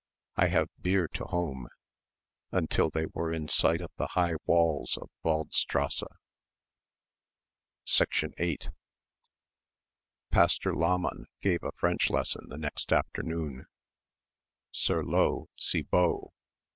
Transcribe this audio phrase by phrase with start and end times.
[0.35, 1.67] I have bier to home"
[2.51, 6.01] until they were in sight of the high walls of Waldstrasse.
[8.35, 8.69] 8
[10.31, 13.67] Pastor Lahmann gave a French lesson the next afternoon.
[14.71, 16.33] "Sur l'eau, si beau!"